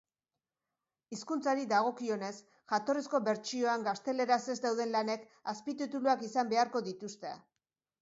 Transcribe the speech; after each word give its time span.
Hizkuntzari 1.15 1.65
dagokionez 1.73 2.31
jatorrizko 2.73 3.23
bertsioan 3.29 3.87
gazteleraz 3.91 4.41
ez 4.57 4.59
dauden 4.67 4.93
lanek 4.99 5.31
azpitituluak 5.57 6.29
izan 6.33 6.55
beharko 6.57 6.87
dituzte. 6.93 7.41